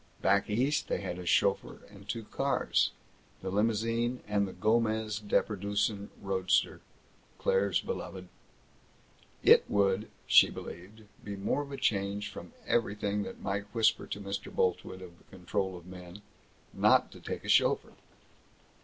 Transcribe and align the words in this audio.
Back 0.19 0.49
East 0.49 0.87
they 0.87 1.01
had 1.01 1.19
a 1.19 1.27
chauffeur 1.27 1.81
and 1.91 2.09
two 2.09 2.23
cars 2.23 2.89
the 3.43 3.51
limousine, 3.51 4.21
and 4.27 4.47
the 4.47 4.51
Gomez 4.51 5.19
Deperdussin 5.19 6.09
roadster, 6.23 6.81
Claire's 7.37 7.81
beloved. 7.81 8.27
It 9.43 9.63
would, 9.69 10.09
she 10.25 10.49
believed, 10.49 11.03
be 11.23 11.35
more 11.35 11.61
of 11.61 11.71
a 11.71 11.77
change 11.77 12.31
from 12.31 12.53
everything 12.65 13.21
that 13.21 13.41
might 13.43 13.65
whisper 13.75 14.07
to 14.07 14.19
Mr. 14.19 14.51
Boltwood 14.51 15.03
of 15.03 15.19
the 15.19 15.23
control 15.25 15.77
of 15.77 15.85
men, 15.85 16.23
not 16.73 17.11
to 17.11 17.19
take 17.19 17.45
a 17.45 17.47
chauffeur. 17.49 17.93